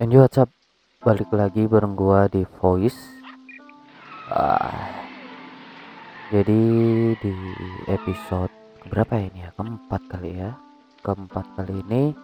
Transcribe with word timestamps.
And 0.00 0.16
yo 0.16 0.24
what's 0.24 0.40
up 0.40 0.48
Balik 1.04 1.28
lagi 1.28 1.68
bareng 1.68 1.92
gua 1.92 2.24
di 2.24 2.40
Voice. 2.56 3.20
Ah, 4.32 4.96
Jadi 6.32 6.60
di 7.20 7.32
episode 7.84 8.48
berapa 8.88 9.20
ini 9.20 9.44
ya? 9.44 9.52
Keempat 9.52 10.02
kali 10.08 10.40
ya? 10.40 10.56
Keempat 11.04 11.52
kali 11.52 11.84
ini 11.84 12.16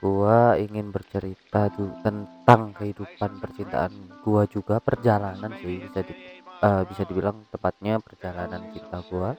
Gua 0.00 0.56
ingin 0.56 0.88
bercerita 0.88 1.68
tentang 2.00 2.72
kehidupan 2.72 3.44
percintaan 3.44 3.92
gua 4.24 4.48
juga 4.48 4.80
Perjalanan 4.80 5.52
sih 5.60 5.84
bisa 5.84 6.00
di, 6.00 6.16
uh, 6.64 6.88
bisa 6.88 7.04
dibilang 7.04 7.44
tepatnya 7.52 8.00
perjalanan 8.00 8.72
cinta 8.72 9.04
gua. 9.12 9.36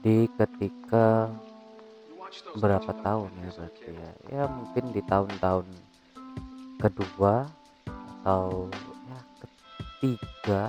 Di 0.00 0.32
ketika 0.32 1.28
berapa 2.56 2.88
tahun 3.04 3.28
ya 3.36 3.48
berarti 3.52 3.90
ya? 3.92 4.10
Ya 4.32 4.42
mungkin 4.48 4.96
di 4.96 5.04
tahun-tahun 5.04 5.89
kedua 6.80 7.44
atau 8.24 8.66
ya 9.06 9.20
ketiga 10.00 10.62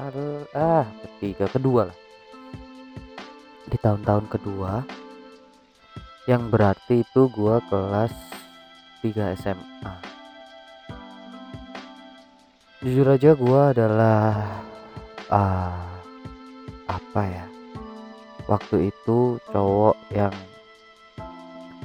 ah 0.52 0.86
ketiga 1.08 1.48
kedua 1.48 1.88
lah. 1.88 1.98
Di 3.72 3.80
tahun-tahun 3.80 4.28
kedua 4.28 4.84
yang 6.30 6.54
berarti 6.54 7.02
itu 7.02 7.32
gua 7.34 7.64
kelas 7.66 8.14
3 9.02 9.34
SMA 9.42 9.96
jujur 12.86 13.08
aja 13.10 13.34
gua 13.34 13.74
adalah 13.74 14.62
ah 15.34 15.82
apa 16.86 17.22
ya 17.26 17.46
waktu 18.46 18.94
itu 18.94 19.42
cowok 19.50 19.98
yang 20.14 20.34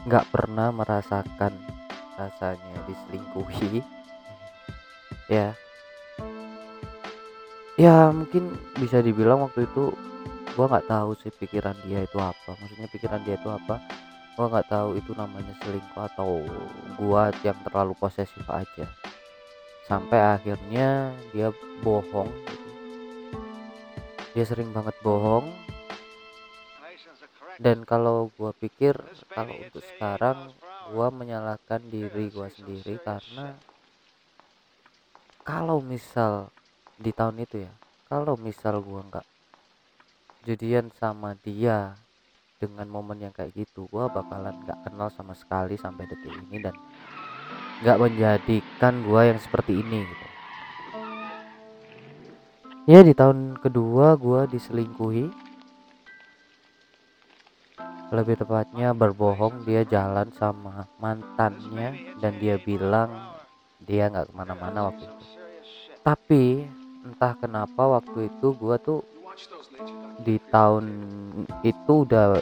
nggak 0.05 0.29
pernah 0.29 0.69
merasakan 0.71 1.57
rasanya 2.21 2.77
diselingkuhi 2.85 3.81
ya. 5.27 5.55
Ya 7.77 8.09
mungkin 8.09 8.57
bisa 8.81 9.05
dibilang 9.05 9.45
waktu 9.45 9.69
itu 9.69 9.93
gua 10.57 10.65
nggak 10.73 10.89
tahu 10.89 11.13
sih 11.21 11.29
pikiran 11.29 11.77
dia 11.85 12.09
itu 12.09 12.17
apa. 12.17 12.57
Maksudnya 12.57 12.89
pikiran 12.89 13.21
dia 13.21 13.37
itu 13.37 13.49
apa? 13.53 13.77
Gua 14.33 14.49
nggak 14.49 14.69
tahu 14.73 14.97
itu 14.97 15.13
namanya 15.13 15.53
selingkuh 15.61 16.03
atau 16.09 16.41
gua 16.97 17.29
yang 17.45 17.59
terlalu 17.69 17.93
posesif 18.01 18.49
aja. 18.49 18.89
Sampai 19.85 20.19
akhirnya 20.19 21.13
dia 21.31 21.53
bohong 21.85 22.33
gitu. 22.49 22.71
dia 24.33 24.45
sering 24.49 24.73
banget 24.73 24.97
bohong. 25.05 25.53
Dan 27.61 27.85
kalau 27.85 28.33
gua 28.41 28.57
pikir 28.57 28.97
kalau 29.33 29.53
untuk 29.53 29.85
sekarang 29.85 30.49
gua 30.97 31.13
menyalahkan 31.13 31.85
diri 31.93 32.33
gua 32.33 32.49
sendiri 32.49 32.97
karena 33.05 33.57
kalau 35.47 35.79
misal 35.79 36.51
di 36.99 37.15
tahun 37.15 37.47
itu 37.47 37.63
ya 37.63 37.73
kalau 38.11 38.35
misal 38.35 38.83
gua 38.83 39.07
nggak 39.07 39.27
jadian 40.43 40.91
sama 40.99 41.39
dia 41.39 41.95
dengan 42.59 42.91
momen 42.91 43.23
yang 43.23 43.31
kayak 43.31 43.55
gitu 43.55 43.87
gua 43.87 44.11
bakalan 44.11 44.59
nggak 44.67 44.83
kenal 44.83 45.07
sama 45.15 45.39
sekali 45.39 45.79
sampai 45.79 46.11
detik 46.11 46.35
ini 46.51 46.67
dan 46.67 46.75
nggak 47.79 47.95
menjadikan 47.95 49.07
gua 49.07 49.31
yang 49.31 49.39
seperti 49.39 49.79
ini 49.79 50.03
gitu. 50.03 50.27
Ya 52.91 53.07
di 53.07 53.15
tahun 53.15 53.59
kedua 53.63 54.19
gua 54.19 54.51
diselingkuhi. 54.51 55.47
Lebih 58.07 58.39
tepatnya 58.39 58.95
berbohong 58.95 59.67
dia 59.67 59.83
jalan 59.83 60.31
sama 60.35 60.87
mantannya 61.03 62.19
dan 62.23 62.39
dia 62.39 62.55
bilang 62.55 63.11
dia 63.83 64.07
nggak 64.07 64.31
ke 64.31 64.33
mana-mana 64.35 64.91
waktu 64.91 65.07
itu 65.11 65.26
tapi 66.07 66.63
entah 67.03 67.35
kenapa 67.35 67.99
waktu 67.99 68.31
itu 68.31 68.55
gua 68.55 68.79
tuh 68.79 69.03
di 70.23 70.39
tahun 70.55 70.87
itu 71.67 72.07
udah 72.07 72.39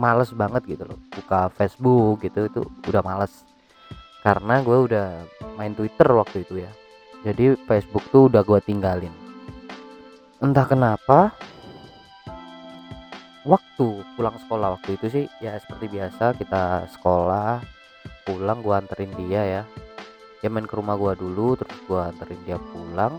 males 0.00 0.32
banget 0.32 0.64
gitu 0.64 0.88
loh. 0.88 0.98
Buka 1.12 1.52
Facebook 1.52 2.24
gitu 2.24 2.48
itu 2.48 2.60
udah 2.88 3.04
males. 3.04 3.44
Karena 4.24 4.62
gue 4.62 4.78
udah 4.86 5.26
main 5.58 5.74
Twitter 5.74 6.06
waktu 6.06 6.46
itu 6.46 6.62
ya. 6.62 6.72
Jadi 7.26 7.58
Facebook 7.66 8.06
tuh 8.14 8.30
udah 8.30 8.42
gue 8.46 8.58
tinggalin. 8.62 9.10
Entah 10.42 10.66
kenapa 10.66 11.34
waktu 13.42 14.06
pulang 14.14 14.38
sekolah 14.38 14.78
waktu 14.78 14.90
itu 14.94 15.06
sih 15.10 15.24
ya 15.42 15.58
seperti 15.58 15.90
biasa 15.90 16.38
kita 16.38 16.86
sekolah 16.94 17.58
pulang 18.22 18.62
gua 18.62 18.78
anterin 18.78 19.10
dia 19.18 19.42
ya 19.42 19.62
dia 20.42 20.50
main 20.50 20.66
ke 20.66 20.74
rumah 20.74 20.98
gua 20.98 21.14
dulu 21.14 21.54
terus 21.54 21.78
gua 21.86 22.10
anterin 22.10 22.42
dia 22.42 22.58
pulang. 22.58 23.14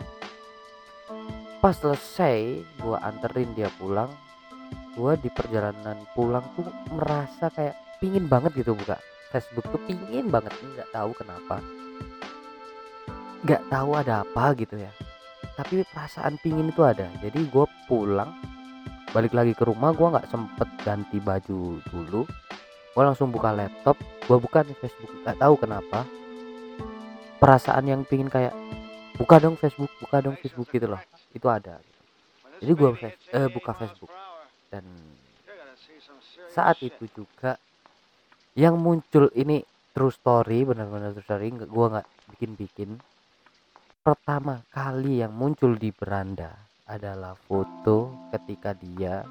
Pas 1.64 1.72
selesai 1.72 2.60
gua 2.84 3.00
anterin 3.00 3.56
dia 3.56 3.72
pulang 3.80 4.12
gua 5.00 5.16
di 5.16 5.32
perjalanan 5.32 6.04
pulang 6.12 6.44
tuh 6.60 6.68
merasa 6.92 7.48
kayak 7.48 7.80
pingin 8.04 8.28
banget 8.28 8.52
gitu 8.60 8.76
buka 8.76 9.00
Facebook 9.32 9.64
tuh 9.72 9.80
pingin 9.88 10.28
banget. 10.28 10.52
Nggak 10.52 10.92
tahu 10.92 11.12
kenapa. 11.16 11.64
Nggak 13.48 13.64
tahu 13.72 13.90
ada 13.96 14.14
apa 14.28 14.44
gitu 14.60 14.76
ya. 14.76 14.92
Tapi 15.56 15.88
perasaan 15.96 16.36
pingin 16.44 16.76
itu 16.76 16.84
ada. 16.84 17.08
Jadi 17.24 17.40
gue 17.48 17.66
pulang 17.88 18.36
balik 19.16 19.32
lagi 19.32 19.56
ke 19.56 19.64
rumah 19.64 19.96
gue 19.96 20.12
nggak 20.12 20.28
sempet 20.28 20.68
ganti 20.84 21.24
baju 21.24 21.80
dulu. 21.88 22.28
Gue 22.92 23.04
langsung 23.08 23.32
buka 23.32 23.56
laptop 23.56 23.96
gue 24.28 24.38
buka 24.44 24.68
di 24.68 24.76
Facebook 24.76 25.24
nggak 25.24 25.40
tahu 25.40 25.56
kenapa 25.56 26.04
perasaan 27.44 27.84
yang 27.92 28.08
pingin 28.08 28.32
kayak 28.32 28.56
buka 29.20 29.44
dong 29.44 29.60
Facebook 29.60 29.92
buka 30.00 30.24
dong 30.24 30.40
Facebook 30.40 30.72
gitu 30.72 30.88
loh. 30.88 31.02
Itu 31.36 31.52
ada 31.52 31.84
jadi 32.64 32.72
gue 32.72 32.90
eh, 33.36 33.50
buka 33.52 33.76
Facebook. 33.76 34.08
Dan 34.72 34.88
saat 36.48 36.80
itu 36.80 37.04
juga 37.12 37.60
yang 38.56 38.80
muncul 38.80 39.28
ini 39.36 39.60
true 39.92 40.16
story 40.16 40.64
benar-benar 40.64 41.12
true 41.12 41.28
story 41.28 41.52
gue 41.52 41.86
nggak 41.92 42.08
bikin-bikin. 42.32 42.96
Pertama 44.00 44.64
kali 44.72 45.20
yang 45.20 45.36
muncul 45.36 45.76
di 45.76 45.92
beranda 45.92 46.56
adalah 46.88 47.36
foto 47.36 48.28
ketika 48.32 48.76
dia 48.76 49.24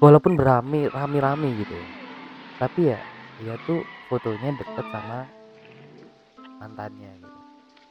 walaupun 0.00 0.38
berami 0.38 0.88
rame-rame 0.88 1.58
gitu 1.60 1.74
ya 1.76 1.88
tapi 2.56 2.80
ya 2.94 3.00
dia 3.40 3.54
tuh 3.68 3.84
fotonya 4.08 4.56
deket 4.56 4.86
sama 4.88 5.28
mantannya 6.60 7.12
gitu 7.20 7.29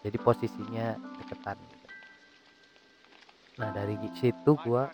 jadi 0.06 0.18
posisinya 0.20 0.96
deketan 1.22 1.58
gitu. 1.60 1.88
nah 3.60 3.70
dari 3.76 3.96
situ 4.16 4.52
gua 4.64 4.88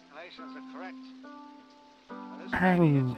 Hang. 2.53 3.17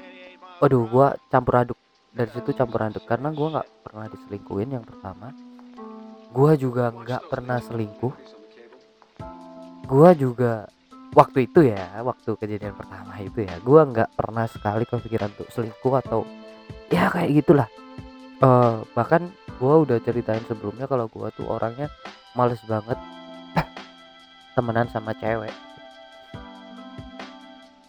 Waduh, 0.64 0.88
gua 0.88 1.20
campur 1.28 1.62
aduk. 1.62 1.80
Dari 2.16 2.32
situ 2.32 2.56
campur 2.56 2.80
aduk 2.80 3.04
karena 3.04 3.30
gua 3.30 3.60
nggak 3.60 3.70
pernah 3.84 4.06
diselingkuhin 4.08 4.70
yang 4.80 4.86
pertama. 4.88 5.36
Gua 6.32 6.56
juga 6.56 6.96
nggak 6.96 7.28
pernah 7.28 7.60
selingkuh. 7.60 8.14
Gua 9.84 10.16
juga 10.16 10.72
waktu 11.18 11.48
itu 11.48 11.66
ya 11.66 12.04
waktu 12.04 12.30
kejadian 12.38 12.76
pertama 12.76 13.18
itu 13.18 13.42
ya 13.42 13.58
gue 13.58 13.82
nggak 13.90 14.14
pernah 14.14 14.46
sekali 14.46 14.86
kepikiran 14.86 15.34
untuk 15.34 15.50
selingkuh 15.50 15.94
atau 16.06 16.30
ya 16.94 17.10
kayak 17.10 17.42
gitulah 17.42 17.66
uh, 18.42 18.84
bahkan 18.98 19.30
gue 19.58 19.76
udah 19.88 19.98
ceritain 20.02 20.44
sebelumnya 20.46 20.86
kalau 20.86 21.10
gue 21.10 21.28
tuh 21.34 21.48
orangnya 21.50 21.90
males 22.38 22.62
banget 22.66 22.98
temenan 24.56 24.90
sama 24.90 25.14
cewek. 25.18 25.54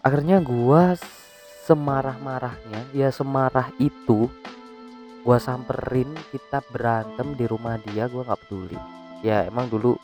Akhirnya 0.01 0.41
gue 0.41 0.83
semarah-marahnya 1.69 2.97
ya 2.97 3.13
semarah 3.13 3.69
itu 3.77 4.31
gue 5.27 5.39
samperin 5.43 6.09
kita 6.33 6.65
berantem 6.73 7.37
di 7.37 7.44
rumah 7.44 7.77
dia 7.93 8.09
gue 8.09 8.25
nggak 8.25 8.41
peduli. 8.49 8.79
Ya 9.21 9.44
emang 9.44 9.69
dulu 9.69 9.99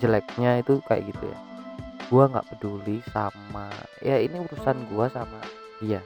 jeleknya 0.00 0.60
itu 0.60 0.78
kayak 0.84 1.12
gitu 1.12 1.24
ya. 1.28 1.38
Gua 2.06 2.30
nggak 2.30 2.46
peduli 2.54 3.02
sama 3.10 3.72
ya 4.04 4.20
ini 4.20 4.38
urusan 4.38 4.86
gua 4.92 5.10
sama 5.10 5.40
dia. 5.82 6.00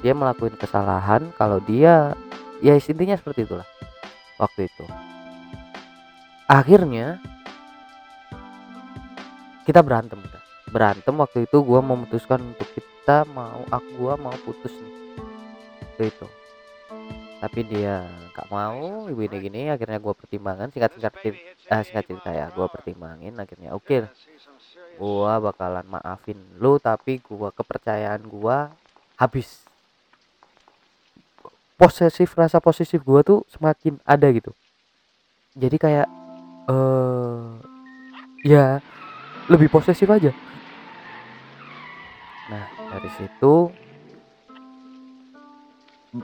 Dia 0.00 0.16
melakukan 0.16 0.56
kesalahan 0.56 1.28
kalau 1.36 1.60
dia 1.60 2.16
ya 2.62 2.78
intinya 2.78 3.18
seperti 3.18 3.44
itulah 3.44 3.66
waktu 4.38 4.70
itu. 4.70 4.84
Akhirnya 6.46 7.18
kita 9.66 9.82
berantem 9.82 10.18
udah 10.22 10.42
berantem. 10.70 11.14
Waktu 11.14 11.50
itu 11.50 11.58
gua 11.60 11.82
memutuskan 11.82 12.40
untuk 12.40 12.70
kita 12.72 13.26
mau 13.34 13.66
aku 13.68 13.88
gua 13.98 14.14
mau 14.14 14.34
putus 14.46 14.72
nih 14.72 14.94
waktu 15.82 16.04
itu. 16.08 16.26
Tapi 17.42 17.60
dia 17.66 18.06
nggak 18.06 18.48
mau 18.54 19.10
ibu 19.10 19.20
ini 19.26 19.36
gini 19.42 19.62
akhirnya 19.70 19.98
gua 19.98 20.14
pertimbangan. 20.14 20.70
Singkat 20.70 20.98
singkat 20.98 21.14
eh, 21.26 21.82
singkat 21.82 22.04
cerita 22.06 22.30
ya 22.30 22.46
gua 22.54 22.70
pertimbangin 22.70 23.34
akhirnya 23.38 23.74
oke 23.74 23.86
okay, 23.86 24.06
gua 24.98 25.42
bakalan 25.42 25.86
maafin 25.86 26.38
lu 26.62 26.78
tapi 26.78 27.18
gua 27.22 27.50
kepercayaan 27.50 28.22
gua 28.26 28.70
habis 29.18 29.66
posesif 31.82 32.38
rasa 32.38 32.62
posesif 32.62 33.02
gua 33.02 33.26
tuh 33.26 33.42
semakin 33.50 33.98
ada 34.06 34.30
gitu. 34.30 34.54
Jadi 35.58 35.76
kayak 35.82 36.06
eh 36.70 37.42
ya 38.46 38.78
lebih 39.50 39.66
posesif 39.66 40.06
aja. 40.06 40.30
Nah 42.46 42.64
dari 42.94 43.10
situ 43.18 43.54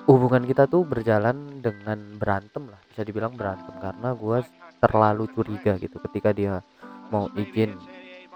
hubungan 0.07 0.47
kita 0.47 0.71
tuh 0.71 0.87
berjalan 0.87 1.59
dengan 1.59 1.99
berantem 2.15 2.71
lah 2.71 2.79
bisa 2.95 3.03
dibilang 3.03 3.35
berantem. 3.35 3.75
Karena 3.83 4.15
gue 4.15 4.39
terlalu 4.79 5.27
curiga 5.35 5.75
gitu 5.75 5.99
ketika 6.07 6.31
dia 6.31 6.63
mau 7.11 7.27
izin 7.35 7.75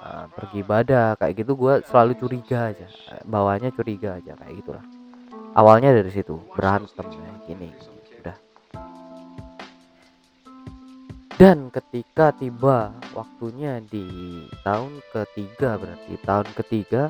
uh, 0.02 0.26
pergi 0.34 0.66
ibadah 0.66 1.14
kayak 1.20 1.38
gitu 1.38 1.54
gue 1.54 1.74
selalu 1.86 2.18
curiga 2.18 2.74
aja 2.74 2.88
bawahnya 3.22 3.70
curiga 3.70 4.18
aja 4.18 4.34
kayak 4.34 4.54
gitulah 4.58 4.84
awalnya 5.52 5.92
dari 5.92 6.10
situ 6.12 6.40
berantem 6.56 7.06
ya 7.12 7.32
gini, 7.48 7.68
udah. 8.20 8.36
Dan 11.36 11.72
ketika 11.74 12.32
tiba 12.36 12.94
waktunya 13.12 13.82
di 13.82 14.06
tahun 14.62 15.02
ketiga 15.10 15.76
berarti 15.76 16.12
tahun 16.22 16.48
ketiga 16.56 17.02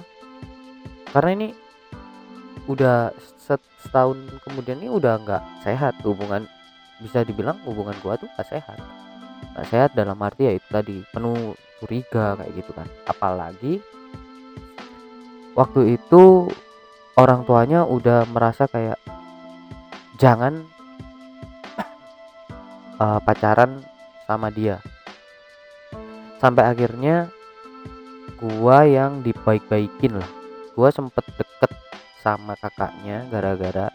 karena 1.12 1.30
ini 1.36 1.48
udah 2.70 3.10
setahun 3.82 4.18
kemudian 4.46 4.78
ini 4.80 4.88
udah 4.88 5.18
nggak 5.20 5.42
sehat 5.66 5.98
hubungan 6.06 6.46
bisa 7.02 7.26
dibilang 7.26 7.58
hubungan 7.66 7.98
gua 8.00 8.14
tuh 8.14 8.30
gak 8.38 8.46
sehat. 8.46 8.78
Gak 9.58 9.68
sehat 9.68 9.90
dalam 9.98 10.14
arti 10.22 10.46
ya 10.46 10.54
itu 10.54 10.68
tadi 10.70 11.02
penuh 11.10 11.58
curiga 11.82 12.38
kayak 12.38 12.52
gitu 12.62 12.70
kan. 12.72 12.86
Apalagi 13.10 13.82
waktu 15.58 15.98
itu 15.98 16.46
orang 17.16 17.44
tuanya 17.44 17.84
udah 17.84 18.24
merasa 18.30 18.64
kayak 18.64 18.96
jangan 20.16 20.64
uh, 22.96 23.20
pacaran 23.26 23.84
sama 24.24 24.48
dia. 24.48 24.80
Sampai 26.40 26.66
akhirnya 26.66 27.30
gua 28.40 28.88
yang 28.88 29.20
dibaik-baikin 29.22 30.18
lah. 30.18 30.30
Gua 30.72 30.88
sempet 30.88 31.22
deket 31.36 31.70
sama 32.22 32.54
kakaknya 32.54 33.26
gara-gara 33.28 33.90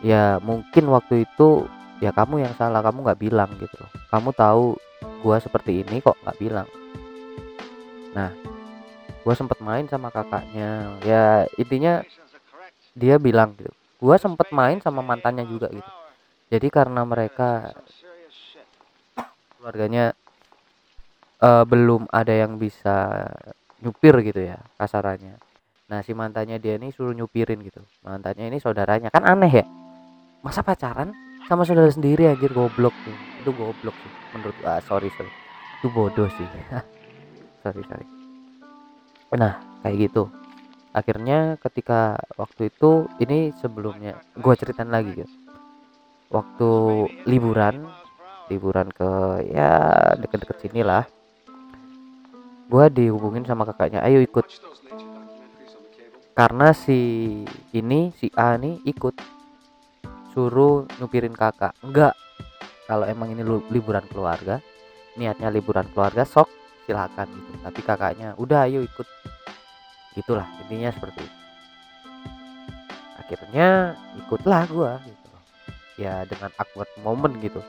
ya 0.00 0.40
mungkin 0.40 0.88
waktu 0.88 1.28
itu 1.28 1.68
ya 2.00 2.08
kamu 2.16 2.40
yang 2.40 2.56
salah 2.56 2.80
kamu 2.80 3.04
nggak 3.04 3.20
bilang 3.20 3.50
gitu 3.60 3.76
loh. 3.78 3.90
Kamu 4.08 4.32
tahu 4.34 4.64
gua 5.20 5.36
seperti 5.38 5.84
ini 5.84 6.00
kok 6.00 6.16
nggak 6.24 6.40
bilang. 6.40 6.68
Nah 8.16 8.32
gua 9.22 9.34
sempet 9.36 9.60
main 9.60 9.86
sama 9.86 10.08
kakaknya. 10.08 10.98
Ya 11.04 11.44
intinya 11.60 12.00
dia 12.94 13.16
bilang 13.20 13.54
gitu 13.54 13.70
gua 14.00 14.16
sempet 14.16 14.48
main 14.50 14.80
sama 14.80 15.04
mantannya 15.04 15.44
juga 15.44 15.68
gitu. 15.68 15.90
Jadi 16.50 16.66
karena 16.72 17.04
mereka 17.06 17.70
keluarganya 19.54 20.16
uh, 21.38 21.62
belum 21.68 22.08
ada 22.10 22.32
yang 22.32 22.56
bisa 22.56 23.28
nyupir 23.84 24.18
gitu 24.24 24.40
ya 24.40 24.58
kasarannya. 24.80 25.36
Nah 25.92 26.00
si 26.00 26.16
mantannya 26.16 26.56
dia 26.56 26.80
ini 26.80 26.90
suruh 26.90 27.12
nyupirin 27.12 27.60
gitu. 27.60 27.84
Mantannya 28.02 28.48
ini 28.50 28.58
saudaranya. 28.58 29.12
Kan 29.12 29.28
aneh 29.28 29.62
ya? 29.62 29.64
Masa 30.40 30.64
pacaran 30.64 31.12
sama 31.44 31.68
saudara 31.68 31.92
sendiri 31.92 32.24
anjir 32.24 32.50
goblok 32.50 32.96
tuh. 33.04 33.16
Itu 33.44 33.52
goblok 33.52 33.94
sih 34.00 34.12
menurut 34.34 34.56
ah 34.64 34.80
sorry 34.80 35.12
sorry. 35.14 35.30
Itu 35.78 35.92
bodoh 35.92 36.28
sih. 36.34 36.48
Sorry 37.60 37.84
sorry. 37.84 38.08
Nah 39.36 39.60
kayak 39.84 40.08
gitu 40.08 40.32
akhirnya 40.90 41.58
ketika 41.62 42.18
waktu 42.34 42.68
itu 42.72 43.06
ini 43.22 43.54
sebelumnya 43.58 44.18
gua 44.38 44.58
ceritain 44.58 44.90
lagi 44.90 45.22
gitu 45.22 45.34
waktu 46.30 46.70
liburan 47.26 47.90
liburan 48.50 48.90
ke 48.90 49.10
ya 49.54 49.70
deket-deket 50.18 50.58
sini 50.66 50.82
lah. 50.82 51.06
Gua 52.66 52.90
dihubungin 52.90 53.46
sama 53.46 53.62
kakaknya. 53.62 54.02
Ayo 54.02 54.18
ikut. 54.18 54.46
Karena 56.34 56.74
si 56.74 56.98
ini 57.70 58.10
si 58.18 58.26
A 58.34 58.58
nih 58.58 58.82
ikut. 58.82 59.14
Suruh 60.34 60.86
nyupirin 60.98 61.34
kakak. 61.34 61.74
Enggak. 61.82 62.14
Kalau 62.90 63.06
emang 63.06 63.30
ini 63.30 63.46
liburan 63.70 64.02
keluarga 64.10 64.58
niatnya 65.14 65.50
liburan 65.50 65.86
keluarga 65.94 66.26
sok 66.26 66.50
silakan 66.86 67.30
gitu. 67.30 67.50
Tapi 67.62 67.80
kakaknya 67.86 68.34
udah 68.34 68.66
ayo 68.66 68.82
ikut 68.82 69.06
gitulah 70.20 70.46
intinya 70.64 70.92
seperti 70.92 71.24
itu. 71.24 71.38
Akhirnya 73.18 73.96
ikutlah 74.20 74.62
gua 74.68 74.92
gitu 75.02 75.30
ya 76.00 76.24
dengan 76.28 76.52
awkward 76.56 76.90
moment 77.04 77.34
gitu. 77.40 77.60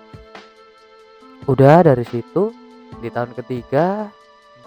Udah 1.50 1.82
dari 1.82 2.06
situ 2.08 2.54
di 3.02 3.10
tahun 3.10 3.34
ketiga 3.34 4.08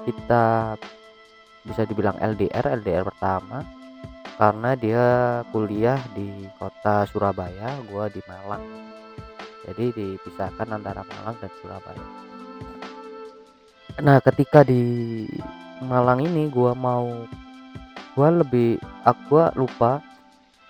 kita 0.05 0.77
bisa 1.65 1.83
dibilang 1.89 2.21
LDR 2.21 2.77
LDR 2.83 3.09
pertama 3.09 3.65
karena 4.37 4.71
dia 4.77 5.07
kuliah 5.55 5.97
di 6.13 6.45
kota 6.61 7.09
Surabaya 7.09 7.79
gua 7.89 8.11
di 8.13 8.21
Malang. 8.27 8.65
Jadi 9.65 9.97
dipisahkan 9.97 10.69
antara 10.77 11.07
Malang 11.09 11.37
dan 11.41 11.53
Surabaya. 11.63 12.07
Nah 14.05 14.19
ketika 14.21 14.67
di 14.67 15.25
Malang 15.81 16.21
ini 16.21 16.51
gua 16.53 16.75
mau 16.77 17.25
gua 18.15 18.31
lebih 18.31 18.79
aku 19.03 19.53
lupa 19.59 20.01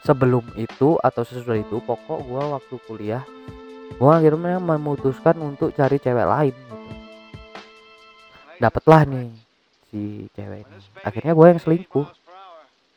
sebelum 0.05 0.45
itu 0.57 0.97
atau 1.01 1.23
sesudah 1.25 1.61
itu 1.61 1.81
pokok 1.85 2.21
gua 2.25 2.59
waktu 2.59 2.75
kuliah 2.89 3.25
gua 4.01 4.19
akhirnya 4.19 4.59
memutuskan 4.59 5.39
untuk 5.41 5.73
cari 5.77 6.01
cewek 6.01 6.27
lain 6.27 6.55
gitu. 6.57 6.77
dapatlah 8.59 9.05
nih 9.07 9.45
si 9.95 10.27
cewek 10.35 10.67
ini. 10.67 10.77
Akhirnya 11.07 11.33
gue 11.39 11.47
yang 11.55 11.61
selingkuh. 11.63 12.09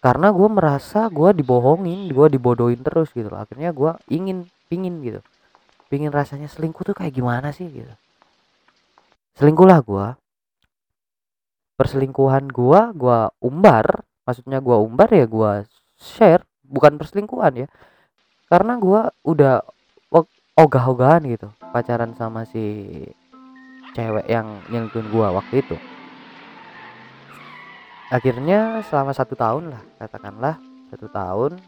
Karena 0.01 0.33
gue 0.33 0.47
merasa 0.49 1.05
gue 1.13 1.29
dibohongin 1.37 2.09
gue 2.09 2.27
dibodohin 2.33 2.81
terus 2.81 3.13
gitu 3.13 3.29
loh. 3.29 3.45
Akhirnya 3.45 3.69
gue 3.69 3.93
ingin 4.09 4.49
pingin 4.65 4.97
gitu. 5.05 5.21
Pingin 5.93 6.09
rasanya 6.09 6.49
selingkuh 6.49 6.81
tuh 6.81 6.95
kayak 6.97 7.13
gimana 7.13 7.53
sih 7.53 7.69
gitu. 7.69 7.93
Selingkuh 9.37 9.69
lah 9.69 9.85
gue 9.85 10.07
perselingkuhan 11.77 12.49
gue 12.49 12.81
gue 12.97 13.19
umbar 13.45 14.01
maksudnya 14.27 14.59
gue 14.59 14.75
umbar 14.75 15.07
ya 15.15 15.23
gue 15.23 15.63
share 15.95 16.43
bukan 16.67 16.99
perselingkuhan 16.99 17.63
ya. 17.63 17.67
Karena 18.51 18.75
gue 18.75 19.01
udah 19.23 19.63
ogah-ogahan 20.57 21.23
gitu 21.29 21.47
pacaran 21.71 22.17
sama 22.17 22.43
si 22.43 22.91
cewek 23.95 24.25
yang 24.27 24.59
nyelingkuhin 24.67 25.07
gue 25.07 25.27
waktu 25.31 25.55
itu. 25.63 25.77
Akhirnya 28.07 28.81
selama 28.87 29.11
satu 29.11 29.35
tahun 29.35 29.75
lah 29.75 29.83
katakanlah 29.99 30.55
satu 30.87 31.11
tahun 31.11 31.59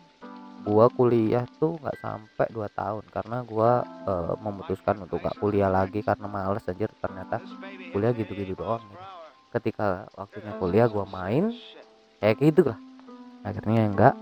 gua 0.64 0.88
kuliah 0.92 1.44
tuh 1.60 1.76
nggak 1.80 2.00
sampai 2.00 2.48
dua 2.56 2.68
tahun. 2.72 3.04
Karena 3.12 3.44
gua 3.44 3.84
uh, 4.08 4.36
memutuskan 4.40 5.04
untuk 5.04 5.20
gak 5.20 5.36
kuliah 5.40 5.68
lagi 5.68 6.00
karena 6.00 6.28
males 6.32 6.64
aja 6.64 6.88
ternyata 6.88 7.44
kuliah 7.92 8.16
gitu-gitu 8.16 8.56
doang. 8.56 8.84
Gitu. 8.84 9.08
ketika 9.50 10.06
waktunya 10.14 10.54
kuliah 10.62 10.86
gua 10.86 11.10
main 11.10 11.50
kayak 12.20 12.38
gitu 12.40 12.62
lah. 12.70 12.80
Akhirnya 13.44 13.88
enggak 13.88 14.16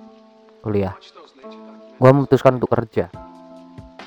kuliah. 0.61 0.95
Gua 1.97 2.13
memutuskan 2.13 2.61
untuk 2.61 2.71
kerja. 2.71 3.09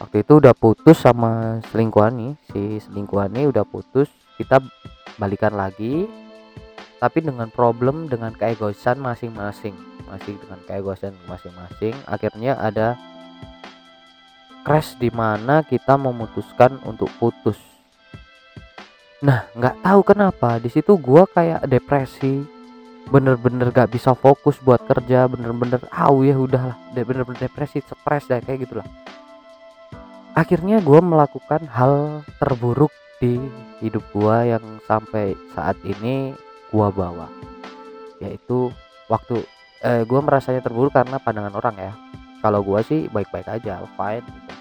Waktu 0.01 0.25
itu 0.25 0.33
udah 0.41 0.57
putus 0.57 0.97
sama 0.97 1.61
selingkuhan 1.69 2.17
nih 2.17 2.33
si 2.49 2.61
selingkuhan 2.81 3.37
ini 3.37 3.53
udah 3.53 3.69
putus 3.69 4.09
kita 4.41 4.57
balikan 5.21 5.53
lagi 5.53 6.09
tapi 6.97 7.21
dengan 7.21 7.53
problem 7.53 8.09
dengan 8.09 8.33
keegoisan 8.33 8.97
masing-masing 8.97 9.77
masih 10.09 10.41
dengan 10.41 10.61
keegoisan 10.65 11.13
masing-masing 11.29 11.93
akhirnya 12.09 12.57
ada 12.57 12.97
crash 14.65 14.97
di 14.97 15.13
mana 15.13 15.61
kita 15.69 16.01
memutuskan 16.01 16.81
untuk 16.89 17.13
putus. 17.21 17.61
Nah 19.21 19.45
nggak 19.53 19.85
tahu 19.85 20.01
kenapa 20.01 20.57
di 20.57 20.73
situ 20.73 20.97
gua 20.97 21.29
kayak 21.29 21.69
depresi 21.69 22.41
bener-bener 23.11 23.75
gak 23.75 23.91
bisa 23.91 24.15
fokus 24.15 24.57
buat 24.63 24.87
kerja 24.87 25.27
bener-bener 25.27 25.83
ah 25.91 26.15
ya 26.23 26.39
udahlah 26.39 26.79
bener-bener 26.95 27.51
depresi 27.51 27.83
stres 27.83 28.31
dan 28.31 28.41
kayak 28.47 28.65
gitulah. 28.67 28.87
Akhirnya 30.39 30.79
gue 30.79 31.01
melakukan 31.03 31.67
hal 31.67 32.23
terburuk 32.39 32.95
di 33.21 33.37
hidup 33.85 34.01
gua 34.17 34.49
yang 34.49 34.81
sampai 34.89 35.37
saat 35.53 35.77
ini 35.85 36.33
gua 36.73 36.89
bawa. 36.89 37.29
Yaitu 38.19 38.73
waktu 39.13 39.45
eh, 39.85 40.03
gua 40.09 40.25
merasanya 40.25 40.65
terburuk 40.65 40.97
karena 40.97 41.21
pandangan 41.21 41.55
orang 41.61 41.77
ya. 41.77 41.93
Kalau 42.41 42.65
gua 42.65 42.81
sih 42.81 43.13
baik-baik 43.13 43.61
aja 43.61 43.85
fine 43.85 44.25
gitu. 44.25 44.53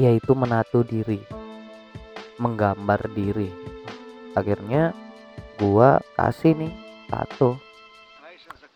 Yaitu 0.00 0.32
menatu 0.32 0.80
diri. 0.80 1.20
Menggambar 2.40 3.12
diri. 3.12 3.52
Akhirnya 4.32 4.96
gua 5.60 6.00
kasih 6.16 6.56
nih 6.56 6.72
tato 7.14 7.62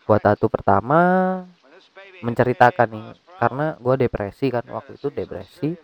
buat 0.09 0.25
tato 0.25 0.49
pertama 0.49 0.99
menceritakan 2.25 2.87
nih 2.89 3.07
karena 3.37 3.77
gua 3.77 3.95
depresi 3.95 4.49
kan 4.49 4.65
waktu 4.67 4.97
itu 4.97 5.07
depresi. 5.13 5.77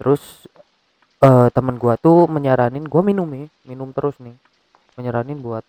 Terus 0.00 0.48
uh, 1.20 1.52
temen 1.52 1.76
gua 1.76 2.00
tuh 2.00 2.24
menyaranin 2.24 2.88
gua 2.88 3.04
minum 3.04 3.28
nih 3.28 3.46
minum 3.68 3.92
terus 3.92 4.16
nih. 4.16 4.32
Menyaranin 4.96 5.38
buat 5.44 5.62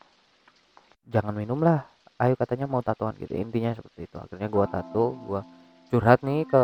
jangan 1.11 1.35
minum 1.35 1.59
lah 1.59 1.83
ayo 2.21 2.37
katanya 2.37 2.69
mau 2.69 2.79
tatoan 2.79 3.17
gitu 3.19 3.35
intinya 3.35 3.75
seperti 3.75 4.07
itu. 4.07 4.15
Akhirnya 4.17 4.47
gua 4.47 4.65
tato 4.71 5.13
gua 5.27 5.43
curhat 5.91 6.23
nih 6.23 6.47
ke 6.47 6.63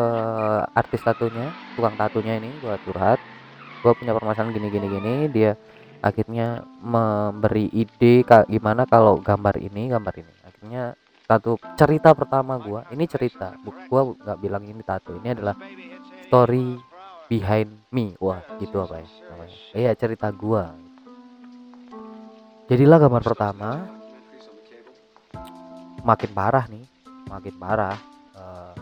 artis 0.72 1.04
tatunya 1.04 1.52
tukang 1.76 1.94
tatunya 1.94 2.40
ini 2.40 2.50
gua 2.64 2.80
curhat. 2.82 3.20
Gua 3.84 3.92
punya 3.94 4.16
permasalahan 4.16 4.56
gini 4.56 4.68
gini 4.72 4.86
gini 4.90 5.14
dia 5.28 5.52
akhirnya 6.00 6.62
memberi 6.80 7.68
ide 7.74 8.22
gimana 8.24 8.84
kalau 8.86 9.18
gambar 9.18 9.58
ini 9.58 9.90
gambar 9.90 10.14
ini. 10.18 10.32
Akhirnya 10.46 10.96
satu 11.28 11.60
cerita 11.76 12.16
pertama 12.16 12.56
gua 12.56 12.88
ini 12.94 13.04
cerita 13.04 13.54
gua 13.90 14.14
nggak 14.16 14.38
bilang 14.40 14.64
ini 14.64 14.80
tato 14.80 15.12
ini 15.16 15.34
adalah 15.34 15.56
story 16.28 16.78
behind 17.26 17.72
me. 17.92 18.14
Wah 18.22 18.42
gitu 18.62 18.80
apa 18.82 19.02
ya 19.02 19.08
namanya? 19.30 19.56
Iya 19.74 19.90
cerita 19.98 20.28
gua. 20.32 20.72
Jadilah 22.68 22.98
gambar 23.00 23.22
pertama. 23.24 23.70
Makin 25.98 26.30
parah 26.32 26.64
nih 26.70 26.98
makin 27.28 27.54
parah 27.60 27.96
uh, 28.34 28.72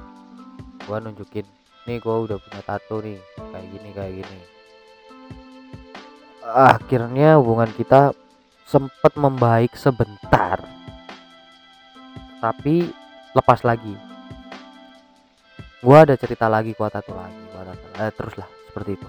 gua 0.87 1.03
nunjukin 1.03 1.45
nih 1.85 1.99
gua 1.99 2.23
udah 2.23 2.39
punya 2.39 2.63
tato 2.63 3.03
nih 3.03 3.19
kayak 3.37 3.67
gini 3.75 3.89
kayak 3.93 4.13
gini 4.23 4.41
akhirnya 6.47 7.39
hubungan 7.43 7.71
kita 7.75 8.15
sempat 8.67 9.15
membaik 9.19 9.75
sebentar. 9.75 10.63
Tapi 12.39 12.87
lepas 13.35 13.63
lagi. 13.67 13.95
Gua 15.83 16.03
ada 16.03 16.19
cerita 16.19 16.51
lagi 16.51 16.75
gua 16.75 16.91
tato 16.91 17.15
lagi 17.15 17.39
gua 17.55 17.63
tato 17.63 17.87
eh, 18.03 18.11
terus 18.15 18.35
lah 18.39 18.49
seperti 18.71 18.99
itu. 18.99 19.09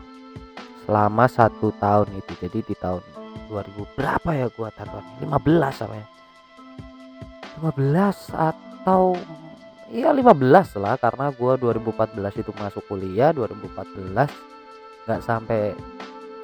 Selama 0.85 1.25
satu 1.25 1.73
tahun 1.77 2.07
itu 2.17 2.33
jadi 2.37 2.59
di 2.63 2.75
tahun 2.77 3.03
2000 3.49 3.97
berapa 3.97 4.29
ya 4.33 4.47
gua 4.53 4.69
tato 4.73 5.01
15 5.21 5.73
sama 5.73 5.95
ya? 5.97 6.07
15 7.57 8.29
atau 8.37 9.17
iya 9.89 10.13
15 10.13 10.77
lah 10.77 10.95
karena 11.01 11.33
gua 11.33 11.57
2014 11.57 12.41
itu 12.45 12.51
masuk 12.53 12.83
kuliah 12.85 13.33
2014 13.33 14.29
nggak 15.07 15.21
sampai 15.23 15.73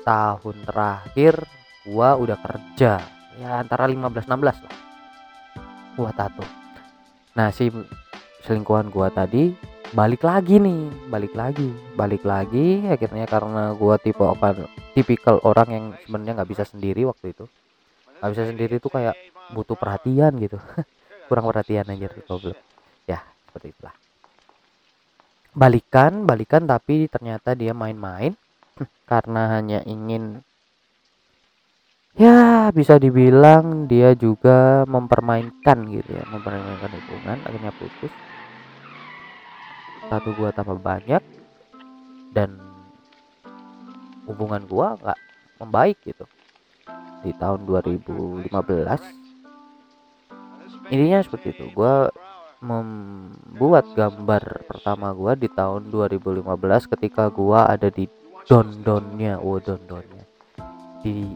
tahun 0.03 0.67
terakhir 0.67 1.39
gua 1.87 2.19
udah 2.19 2.37
kerja. 2.37 2.99
Ya 3.39 3.51
antara 3.57 3.89
15 3.89 4.29
16 4.29 4.63
lah. 4.63 4.75
Gua 5.97 6.11
tato. 6.13 6.45
Nah 7.33 7.49
si 7.49 7.71
selingkuhan 8.43 8.91
gua 8.91 9.09
tadi 9.09 9.55
balik 9.95 10.25
lagi 10.25 10.57
nih 10.57 10.89
balik 11.05 11.37
lagi 11.37 11.69
balik 11.93 12.25
lagi 12.25 12.81
akhirnya 12.89 13.29
karena 13.29 13.77
gua 13.77 13.95
tipe 14.01 14.25
apa 14.25 14.67
tipikal 14.97 15.37
orang 15.45 15.69
yang 15.69 15.85
sebenarnya 16.05 16.33
nggak 16.43 16.51
bisa 16.51 16.63
sendiri 16.67 17.07
waktu 17.07 17.33
itu. 17.33 17.47
Nggak 18.19 18.31
bisa 18.35 18.43
sendiri 18.45 18.75
tuh 18.77 18.91
kayak 18.93 19.15
butuh 19.55 19.79
perhatian 19.79 20.35
gitu. 20.37 20.59
Kurang 21.31 21.47
perhatian 21.49 21.87
aja 21.87 22.07
goblok. 22.27 22.59
Ya 23.07 23.23
seperti 23.47 23.73
itulah. 23.73 23.95
Balikan 25.53 26.25
balikan 26.25 26.65
tapi 26.65 27.05
ternyata 27.05 27.53
dia 27.53 27.71
main-main 27.77 28.33
karena 29.11 29.59
hanya 29.59 29.79
ingin 29.85 30.41
ya 32.13 32.69
bisa 32.69 33.01
dibilang 33.01 33.89
dia 33.89 34.13
juga 34.13 34.85
mempermainkan 34.85 35.77
gitu 35.89 36.09
ya 36.13 36.23
mempermainkan 36.29 36.91
hubungan. 36.93 37.37
Akhirnya 37.45 37.73
putus. 37.73 38.13
Satu 40.09 40.29
gua 40.37 40.53
tambah 40.53 40.77
banyak 40.77 41.23
dan 42.37 42.59
hubungan 44.29 44.61
gua 44.69 44.93
nggak 45.01 45.19
membaik 45.63 45.97
gitu. 46.05 46.25
Di 47.23 47.31
tahun 47.39 47.65
2015 47.65 48.51
intinya 50.91 51.19
seperti 51.23 51.55
itu. 51.55 51.65
Gua 51.73 52.11
membuat 52.63 53.89
gambar 53.91 54.63
pertama 54.69 55.11
gua 55.11 55.35
di 55.35 55.51
tahun 55.51 55.91
2015 55.91 56.45
ketika 56.95 57.27
gua 57.27 57.67
ada 57.67 57.89
di 57.91 58.07
don-donnya 58.47 59.39
oh 59.39 59.59
don-donnya. 59.59 60.25
Di 61.03 61.27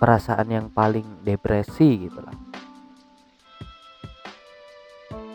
perasaan 0.00 0.48
yang 0.48 0.66
paling 0.72 1.20
depresi 1.20 2.08
gitu 2.08 2.20
lah. 2.24 2.36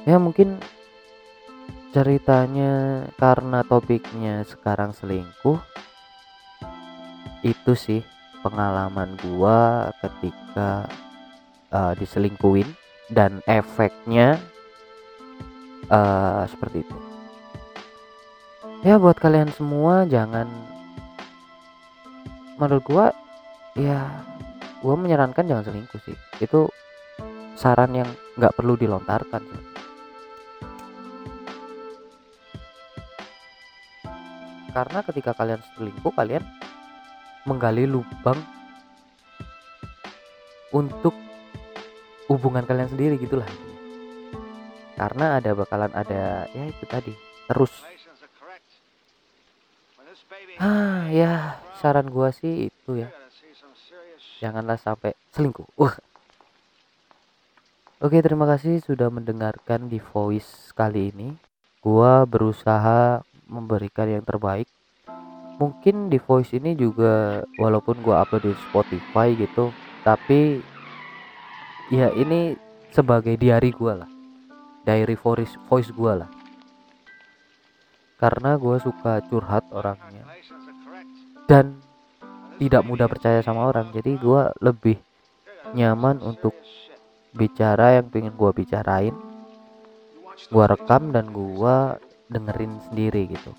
Ya 0.05 0.17
mungkin 0.21 0.61
ceritanya 1.93 3.05
karena 3.15 3.63
topiknya 3.63 4.43
sekarang 4.43 4.91
selingkuh 4.91 5.57
itu 7.45 7.73
sih 7.77 8.01
pengalaman 8.43 9.15
gua 9.21 9.89
ketika 10.03 10.89
uh, 11.71 11.93
diselingkuin 11.95 12.67
dan 13.09 13.39
efeknya 13.47 14.41
uh, 15.87 16.43
seperti 16.49 16.83
itu 16.83 17.14
ya 18.85 19.01
buat 19.01 19.17
kalian 19.17 19.49
semua 19.57 20.05
jangan. 20.05 20.45
Menurut 22.61 22.85
gua 22.85 23.05
ya 23.73 24.21
gua 24.85 24.95
menyarankan 24.95 25.49
jangan 25.49 25.65
selingkuh 25.65 26.01
sih. 26.05 26.15
Itu 26.37 26.69
saran 27.57 27.97
yang 27.97 28.09
nggak 28.37 28.53
perlu 28.53 28.77
dilontarkan 28.77 29.41
sih. 29.41 29.75
karena 34.75 34.99
ketika 35.07 35.31
kalian 35.31 35.63
selingkuh 35.79 36.11
kalian 36.11 36.43
menggali 37.47 37.87
lubang 37.87 38.35
untuk 40.75 41.15
hubungan 42.27 42.67
kalian 42.67 42.91
sendiri 42.91 43.15
gitulah 43.15 43.47
karena 44.99 45.39
ada 45.39 45.55
bakalan 45.55 45.91
ada 45.95 46.43
ya 46.51 46.67
itu 46.67 46.83
tadi 46.91 47.15
terus 47.47 47.71
ah 50.59 51.11
ya 51.11 51.59
saran 51.79 52.07
gua 52.07 52.31
sih 52.31 52.71
itu 52.71 52.91
ya. 53.03 53.11
Janganlah 54.39 54.79
sampai 54.79 55.15
selingkuh. 55.35 55.67
Uh. 55.79 55.95
oke 58.03 58.17
terima 58.19 58.47
kasih 58.47 58.79
sudah 58.83 59.11
mendengarkan 59.11 59.91
di 59.91 59.99
voice 59.99 60.71
kali 60.71 61.11
ini. 61.11 61.35
Gua 61.83 62.23
berusaha 62.23 63.21
memberikan 63.45 64.07
yang 64.07 64.23
terbaik. 64.23 64.67
Mungkin 65.55 66.11
di 66.11 66.19
voice 66.19 66.51
ini 66.55 66.75
juga 66.75 67.43
walaupun 67.59 67.99
gua 68.03 68.23
upload 68.23 68.51
di 68.51 68.55
Spotify 68.71 69.31
gitu 69.35 69.71
tapi 70.03 70.59
ya 71.87 72.11
ini 72.15 72.55
sebagai 72.91 73.35
diary 73.35 73.71
gua 73.75 74.03
lah. 74.03 74.09
Diary 74.87 75.19
voice 75.19 75.55
voice 75.67 75.91
gua 75.91 76.25
lah. 76.25 76.29
Karena 78.15 78.55
gua 78.55 78.79
suka 78.79 79.19
curhat 79.27 79.67
orangnya 79.75 80.34
dan 81.45 81.77
tidak 82.57 82.83
mudah 82.85 83.07
percaya 83.09 83.39
sama 83.41 83.69
orang. 83.69 83.89
Jadi 83.93 84.17
gua 84.17 84.51
lebih 84.61 84.97
nyaman 85.73 86.21
untuk 86.21 86.53
bicara 87.35 87.99
yang 87.99 88.07
pengen 88.09 88.33
gua 88.37 88.55
bicarain 88.55 89.15
gua 90.51 90.67
rekam 90.67 91.15
dan 91.15 91.31
gua 91.31 91.95
dengerin 92.27 92.79
sendiri 92.91 93.31
gitu. 93.31 93.51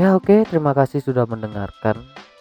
Ya 0.00 0.16
oke. 0.16 0.26
Okay, 0.26 0.40
terima 0.48 0.72
kasih 0.72 1.04
sudah 1.04 1.28
mendengarkan. 1.28 2.00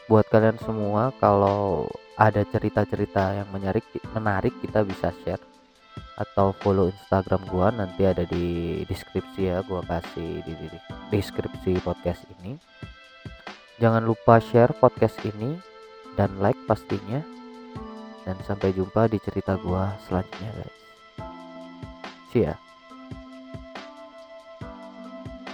Buat 0.09 0.27
kalian 0.27 0.59
semua 0.59 1.15
kalau 1.21 1.87
ada 2.19 2.43
cerita-cerita 2.43 3.37
yang 3.37 3.47
menarik 3.53 4.53
kita 4.59 4.83
bisa 4.83 5.13
share 5.23 5.50
atau 6.21 6.53
follow 6.61 6.93
instagram 6.93 7.41
gua 7.49 7.73
nanti 7.73 8.05
ada 8.05 8.21
di 8.23 8.81
deskripsi 8.85 9.49
ya 9.49 9.65
gua 9.65 9.81
kasih 9.85 10.45
di, 10.45 10.53
di, 10.53 10.65
di 10.69 10.79
deskripsi 11.09 11.81
podcast 11.81 12.23
ini. 12.39 12.55
Jangan 13.81 14.05
lupa 14.05 14.37
share 14.37 14.77
podcast 14.77 15.17
ini 15.25 15.57
dan 16.13 16.37
like 16.37 16.59
pastinya. 16.69 17.19
Dan 18.21 18.37
sampai 18.45 18.69
jumpa 18.77 19.09
di 19.09 19.17
cerita 19.17 19.57
gua 19.57 19.97
selanjutnya 20.05 20.53
guys. 20.53 20.77
See 22.29 22.45
ya 22.45 22.70